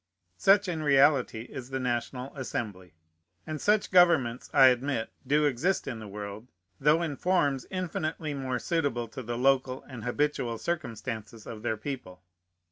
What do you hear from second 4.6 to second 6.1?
admit, do exist in the